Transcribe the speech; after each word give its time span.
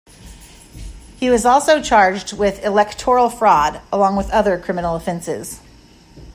He 1.19 1.29
was 1.29 1.45
also 1.45 1.79
charged 1.79 2.33
with 2.33 2.65
electoral 2.65 3.29
fraud, 3.29 3.81
along 3.93 4.15
with 4.15 4.31
other 4.31 4.57
criminal 4.57 4.95
offences. 4.95 5.61